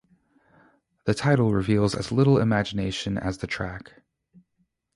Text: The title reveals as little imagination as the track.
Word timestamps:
The 1.05 1.13
title 1.13 1.53
reveals 1.53 1.93
as 1.93 2.11
little 2.11 2.39
imagination 2.39 3.19
as 3.19 3.37
the 3.37 3.45
track. 3.45 4.01